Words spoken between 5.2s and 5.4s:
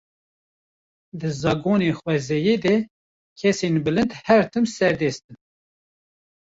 in.